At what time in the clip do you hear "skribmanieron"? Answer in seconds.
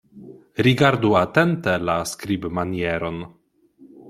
2.13-3.23